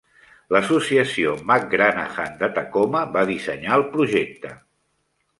L'associació 0.55 1.33
McGranahan 1.49 2.33
de 2.39 2.49
Tacoma 2.55 3.01
va 3.17 3.23
dissenyar 3.33 3.77
el 3.77 3.85
projecte. 3.93 4.55